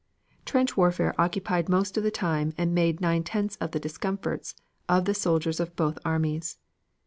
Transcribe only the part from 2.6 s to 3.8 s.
made nine tenths of the